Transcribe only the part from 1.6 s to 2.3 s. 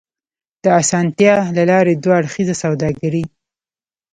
لارې دوه